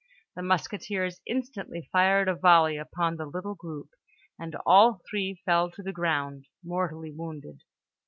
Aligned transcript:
The 0.35 0.41
musketeers 0.41 1.21
instantly 1.27 1.87
fired 1.91 2.27
a 2.27 2.33
volley 2.33 2.75
upon 2.75 3.17
the 3.17 3.27
little 3.27 3.53
group; 3.53 3.89
and 4.39 4.55
all 4.65 4.99
three 5.07 5.35
fell 5.45 5.69
to 5.69 5.83
the 5.83 5.93
ground, 5.93 6.47
mortally 6.63 7.11
wounded. 7.11 7.61